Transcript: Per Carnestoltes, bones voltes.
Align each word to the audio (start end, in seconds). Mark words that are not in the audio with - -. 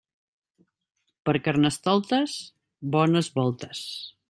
Per 1.29 1.35
Carnestoltes, 1.49 2.35
bones 2.97 3.33
voltes. 3.39 3.87